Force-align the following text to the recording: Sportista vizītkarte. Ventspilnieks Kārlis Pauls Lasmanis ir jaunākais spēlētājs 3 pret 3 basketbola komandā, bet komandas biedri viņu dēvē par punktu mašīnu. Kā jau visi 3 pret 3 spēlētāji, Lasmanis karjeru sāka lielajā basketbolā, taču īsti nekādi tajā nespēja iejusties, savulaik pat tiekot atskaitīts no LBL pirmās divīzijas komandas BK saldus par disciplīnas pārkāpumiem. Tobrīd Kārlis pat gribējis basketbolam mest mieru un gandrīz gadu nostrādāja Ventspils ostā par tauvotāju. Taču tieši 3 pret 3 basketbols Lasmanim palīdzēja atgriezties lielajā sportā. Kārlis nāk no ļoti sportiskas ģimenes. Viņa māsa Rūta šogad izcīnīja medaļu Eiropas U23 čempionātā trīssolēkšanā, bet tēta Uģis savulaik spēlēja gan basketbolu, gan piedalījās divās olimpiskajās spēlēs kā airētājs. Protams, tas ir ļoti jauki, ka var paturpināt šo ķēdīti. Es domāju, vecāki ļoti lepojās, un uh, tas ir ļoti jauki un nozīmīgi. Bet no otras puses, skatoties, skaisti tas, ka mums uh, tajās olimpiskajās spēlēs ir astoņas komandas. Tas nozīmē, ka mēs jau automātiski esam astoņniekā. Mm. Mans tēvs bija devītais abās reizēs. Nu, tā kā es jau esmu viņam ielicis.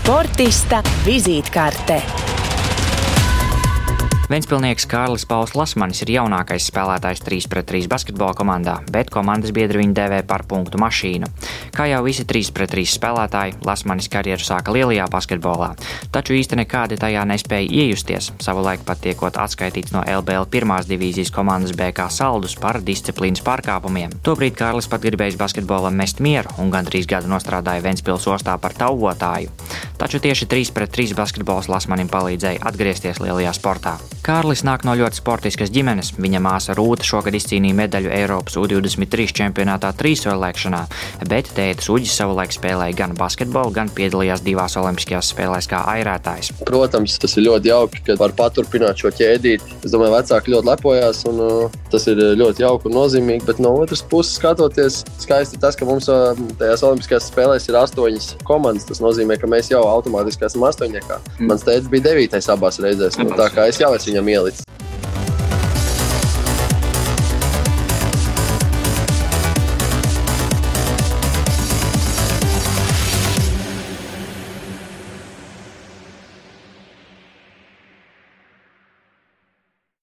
Sportista 0.00 0.78
vizītkarte. 1.04 1.98
Ventspilnieks 4.30 4.84
Kārlis 4.86 5.24
Pauls 5.26 5.56
Lasmanis 5.58 6.04
ir 6.04 6.12
jaunākais 6.14 6.68
spēlētājs 6.70 7.18
3 7.26 7.48
pret 7.50 7.66
3 7.66 7.88
basketbola 7.90 8.30
komandā, 8.38 8.76
bet 8.94 9.10
komandas 9.10 9.50
biedri 9.50 9.80
viņu 9.82 9.96
dēvē 9.96 10.20
par 10.22 10.44
punktu 10.46 10.78
mašīnu. 10.78 11.26
Kā 11.74 11.88
jau 11.90 11.98
visi 12.06 12.22
3 12.30 12.52
pret 12.54 12.70
3 12.70 12.92
spēlētāji, 12.92 13.56
Lasmanis 13.66 14.06
karjeru 14.12 14.46
sāka 14.46 14.70
lielajā 14.70 15.08
basketbolā, 15.10 15.72
taču 16.14 16.38
īsti 16.38 16.60
nekādi 16.62 17.00
tajā 17.02 17.26
nespēja 17.26 17.66
iejusties, 17.82 18.30
savulaik 18.38 18.86
pat 18.86 19.02
tiekot 19.02 19.34
atskaitīts 19.34 19.90
no 19.96 20.06
LBL 20.06 20.46
pirmās 20.54 20.86
divīzijas 20.86 21.34
komandas 21.34 21.74
BK 21.74 22.06
saldus 22.14 22.54
par 22.54 22.78
disciplīnas 22.86 23.42
pārkāpumiem. 23.42 24.14
Tobrīd 24.22 24.54
Kārlis 24.62 24.86
pat 24.86 25.02
gribējis 25.02 25.42
basketbolam 25.42 25.98
mest 25.98 26.22
mieru 26.22 26.54
un 26.62 26.70
gandrīz 26.70 27.10
gadu 27.10 27.26
nostrādāja 27.34 27.82
Ventspils 27.82 28.30
ostā 28.30 28.54
par 28.62 28.78
tauvotāju. 28.78 29.50
Taču 30.00 30.16
tieši 30.16 30.46
3 30.48 30.72
pret 30.72 30.88
3 30.96 31.12
basketbols 31.12 31.66
Lasmanim 31.68 32.08
palīdzēja 32.08 32.62
atgriezties 32.64 33.18
lielajā 33.20 33.52
sportā. 33.52 33.98
Kārlis 34.24 34.62
nāk 34.64 34.86
no 34.88 34.94
ļoti 34.96 35.18
sportiskas 35.20 35.68
ģimenes. 35.74 36.14
Viņa 36.16 36.40
māsa 36.40 36.72
Rūta 36.76 37.04
šogad 37.04 37.36
izcīnīja 37.36 37.76
medaļu 37.76 38.12
Eiropas 38.16 38.56
U23 38.56 39.26
čempionātā 39.36 39.90
trīssolēkšanā, 40.00 40.80
bet 41.28 41.50
tēta 41.56 41.84
Uģis 41.92 42.14
savulaik 42.16 42.54
spēlēja 42.56 42.96
gan 42.96 43.12
basketbolu, 43.18 43.74
gan 43.76 43.92
piedalījās 43.92 44.40
divās 44.46 44.78
olimpiskajās 44.80 45.34
spēlēs 45.34 45.68
kā 45.68 45.82
airētājs. 45.92 46.52
Protams, 46.64 47.18
tas 47.20 47.36
ir 47.36 47.48
ļoti 47.50 47.72
jauki, 47.72 48.02
ka 48.06 48.16
var 48.20 48.32
paturpināt 48.38 49.04
šo 49.04 49.12
ķēdīti. 49.20 49.80
Es 49.84 49.92
domāju, 49.92 50.14
vecāki 50.16 50.54
ļoti 50.54 50.70
lepojās, 50.70 51.22
un 51.28 51.44
uh, 51.44 51.78
tas 51.92 52.08
ir 52.08 52.24
ļoti 52.40 52.64
jauki 52.64 52.88
un 52.88 52.96
nozīmīgi. 53.02 53.44
Bet 53.48 53.60
no 53.60 53.74
otras 53.82 54.00
puses, 54.00 54.38
skatoties, 54.40 55.02
skaisti 55.20 55.60
tas, 55.60 55.76
ka 55.76 55.88
mums 55.88 56.08
uh, 56.08 56.32
tajās 56.60 56.86
olimpiskajās 56.88 57.28
spēlēs 57.34 57.68
ir 57.68 57.80
astoņas 57.82 58.32
komandas. 58.48 58.88
Tas 58.88 59.04
nozīmē, 59.04 59.36
ka 59.40 59.50
mēs 59.50 59.72
jau 59.74 59.82
automātiski 59.90 60.46
esam 60.48 60.66
astoņniekā. 60.70 61.20
Mm. 61.38 61.50
Mans 61.50 61.66
tēvs 61.66 61.90
bija 61.92 62.10
devītais 62.10 62.50
abās 62.52 62.80
reizēs. 62.82 63.18
Nu, 63.20 63.30
tā 63.36 63.50
kā 63.54 63.68
es 63.70 63.80
jau 63.82 63.92
esmu 63.96 64.14
viņam 64.14 64.34
ielicis. 64.36 64.69